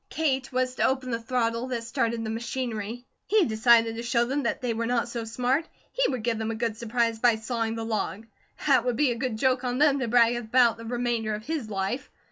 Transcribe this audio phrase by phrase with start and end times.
[0.09, 3.05] Kate was to open the throttle that started the machinery.
[3.27, 5.67] He decided to show them that they were not so smart.
[5.91, 8.25] He would give them a good surprise by sawing the log.
[8.65, 12.09] That would be a joke on them to brag about the remainder of his life.